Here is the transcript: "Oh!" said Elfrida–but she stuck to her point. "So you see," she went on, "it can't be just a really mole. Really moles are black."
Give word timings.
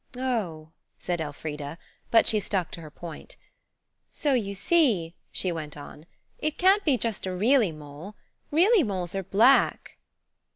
"Oh!" 0.17 0.71
said 0.97 1.21
Elfrida–but 1.21 2.25
she 2.25 2.39
stuck 2.39 2.71
to 2.71 2.81
her 2.81 2.89
point. 2.89 3.37
"So 4.11 4.33
you 4.33 4.55
see," 4.55 5.13
she 5.31 5.51
went 5.51 5.77
on, 5.77 6.07
"it 6.39 6.57
can't 6.57 6.83
be 6.83 6.97
just 6.97 7.27
a 7.27 7.35
really 7.35 7.71
mole. 7.71 8.15
Really 8.49 8.81
moles 8.83 9.13
are 9.13 9.21
black." 9.21 9.99